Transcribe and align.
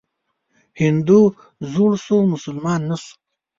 هندو 0.81 1.21
زوړ 1.71 1.91
شو 2.03 2.17
مسلمان 2.33 2.81
نه 2.89 2.97
شو. 3.01 3.13